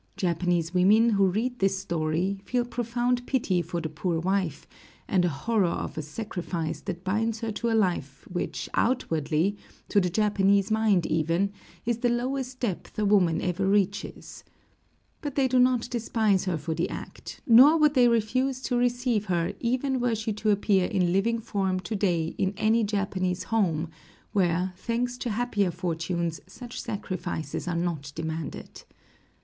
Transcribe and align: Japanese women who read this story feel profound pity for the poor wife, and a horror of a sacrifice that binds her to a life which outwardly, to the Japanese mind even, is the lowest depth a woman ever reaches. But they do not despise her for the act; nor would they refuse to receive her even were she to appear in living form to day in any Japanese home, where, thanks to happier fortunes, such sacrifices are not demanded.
Japanese 0.17 0.73
women 0.73 1.11
who 1.11 1.27
read 1.27 1.59
this 1.59 1.77
story 1.77 2.41
feel 2.43 2.65
profound 2.65 3.23
pity 3.27 3.61
for 3.61 3.79
the 3.79 3.87
poor 3.87 4.19
wife, 4.19 4.65
and 5.07 5.23
a 5.23 5.29
horror 5.29 5.67
of 5.67 5.95
a 5.95 6.01
sacrifice 6.01 6.81
that 6.81 7.03
binds 7.03 7.41
her 7.41 7.51
to 7.51 7.69
a 7.69 7.77
life 7.77 8.25
which 8.27 8.67
outwardly, 8.73 9.55
to 9.89 10.01
the 10.01 10.09
Japanese 10.09 10.71
mind 10.71 11.05
even, 11.05 11.51
is 11.85 11.99
the 11.99 12.09
lowest 12.09 12.59
depth 12.59 12.97
a 12.97 13.05
woman 13.05 13.41
ever 13.43 13.67
reaches. 13.67 14.43
But 15.21 15.35
they 15.35 15.47
do 15.47 15.59
not 15.59 15.87
despise 15.91 16.45
her 16.45 16.57
for 16.57 16.73
the 16.73 16.89
act; 16.89 17.39
nor 17.45 17.77
would 17.77 17.93
they 17.93 18.07
refuse 18.07 18.59
to 18.63 18.75
receive 18.75 19.25
her 19.25 19.53
even 19.59 19.99
were 19.99 20.15
she 20.15 20.33
to 20.33 20.49
appear 20.49 20.87
in 20.87 21.13
living 21.13 21.37
form 21.37 21.79
to 21.81 21.95
day 21.95 22.33
in 22.39 22.55
any 22.57 22.83
Japanese 22.83 23.43
home, 23.43 23.87
where, 24.33 24.73
thanks 24.77 25.15
to 25.19 25.29
happier 25.29 25.69
fortunes, 25.69 26.41
such 26.47 26.81
sacrifices 26.81 27.67
are 27.67 27.75
not 27.75 28.11
demanded. 28.15 28.83